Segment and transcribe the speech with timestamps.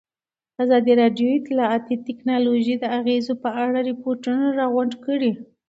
[0.63, 5.31] ازادي راډیو د اطلاعاتی تکنالوژي د اغېزو په اړه ریپوټونه راغونډ کړي.